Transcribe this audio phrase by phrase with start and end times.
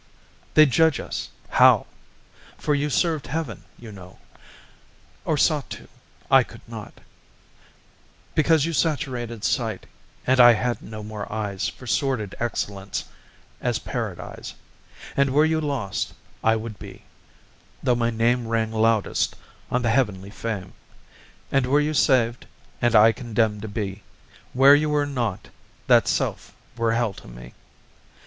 [0.55, 1.85] They'd judge us how?
[2.57, 4.17] For you served Heaven, you know,
[5.25, 5.87] Or sought to;
[6.31, 7.01] I could not,
[8.33, 9.85] Because you saturated sight,
[10.25, 13.03] And I had no more eyes For sordid excellence
[13.61, 14.55] As Paradise.
[15.15, 17.03] And were you lost, I would be,
[17.83, 19.35] Though my name Rang loudest
[19.69, 20.73] On the heavenly fame.
[21.51, 22.47] And were you saved,
[22.81, 24.01] And I condemned to be
[24.53, 25.49] Where you were not,
[25.85, 27.53] That self were hell to me.